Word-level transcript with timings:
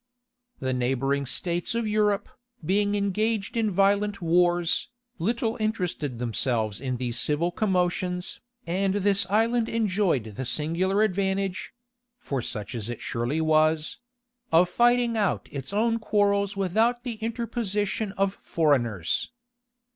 The 0.59 0.73
neighboring 0.73 1.27
states 1.27 1.75
of 1.75 1.85
Europe, 1.85 2.27
being 2.65 2.95
engaged 2.95 3.55
in 3.55 3.69
violent 3.69 4.19
wars, 4.19 4.89
little 5.19 5.57
interested 5.59 6.17
themselves 6.17 6.81
in 6.81 6.97
these 6.97 7.19
civil 7.19 7.51
commotions; 7.51 8.41
and 8.65 8.95
this 8.95 9.27
island 9.29 9.69
enjoyed 9.69 10.23
the 10.23 10.43
singular 10.43 11.03
advantage 11.03 11.75
(for 12.17 12.41
such 12.41 12.73
it 12.73 12.99
surely 12.99 13.41
was) 13.41 13.99
of 14.51 14.69
fighting 14.69 15.15
out 15.17 15.47
its 15.51 15.71
own 15.71 15.99
quarrels 15.99 16.57
without 16.57 17.03
the 17.03 17.19
interposition 17.21 18.11
of 18.13 18.33
foreigners. 18.41 19.29